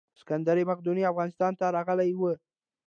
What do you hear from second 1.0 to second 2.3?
افغانستان ته راغلی و